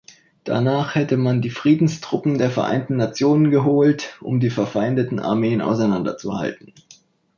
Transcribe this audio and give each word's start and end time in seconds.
Danach 0.45 0.95
hätte 0.95 1.15
man 1.15 1.43
die 1.43 1.51
Friedenstruppen 1.51 2.39
der 2.39 2.49
Vereinten 2.49 2.95
Nationen 2.95 3.51
geholt, 3.51 4.17
um 4.19 4.39
die 4.39 4.49
verfeindeten 4.49 5.19
Armeen 5.19 5.61
auseinanderzuhalten. 5.61 6.73